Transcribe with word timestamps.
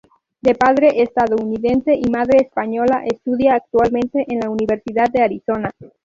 De 0.41 0.55
padre 0.55 1.03
estadounidense 1.03 1.93
y 1.93 2.09
madre 2.09 2.39
española, 2.39 3.03
estudia 3.05 3.53
actualmente 3.53 4.25
en 4.33 4.39
la 4.39 4.49
Universidad 4.49 5.05
de 5.11 5.21
Arizona. 5.21 5.69